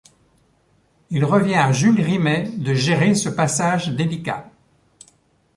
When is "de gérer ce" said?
2.57-3.29